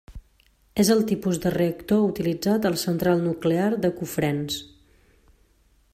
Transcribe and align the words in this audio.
És 0.83 0.89
el 0.95 1.03
tipus 1.11 1.37
de 1.43 1.51
reactor 1.57 2.01
utilitzat 2.07 2.65
a 2.69 2.73
la 2.77 2.81
central 2.87 3.23
nuclear 3.27 3.69
de 3.85 3.95
Cofrents. 4.01 4.61